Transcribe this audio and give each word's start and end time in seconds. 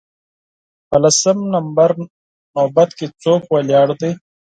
په 0.87 0.95
لسم 1.03 1.37
نمبر 1.55 1.89
نوبت 2.55 2.89
کې 2.97 3.05
څوک 3.21 3.41
ولاړ 3.53 3.87
دی 4.01 4.11